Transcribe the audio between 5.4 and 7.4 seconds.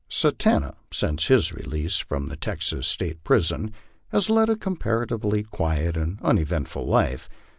quiet and uneventful life.